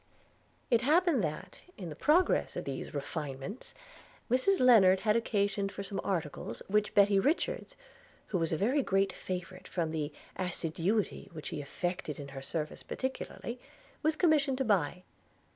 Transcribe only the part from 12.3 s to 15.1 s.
service particularly) was commissioned to buy.